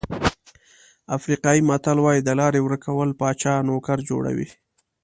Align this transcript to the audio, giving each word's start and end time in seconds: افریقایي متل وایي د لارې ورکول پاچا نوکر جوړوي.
افریقایي 1.17 1.61
متل 1.69 1.97
وایي 2.01 2.21
د 2.23 2.29
لارې 2.39 2.59
ورکول 2.67 3.09
پاچا 3.19 3.53
نوکر 3.67 3.97
جوړوي. 4.09 4.47